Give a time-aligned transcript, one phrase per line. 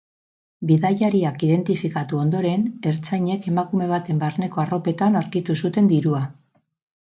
[0.69, 6.27] Bidaiariak identifikatu ondoren, ertzainek emakume baten barneko arropetan aurkitu zuten dirua.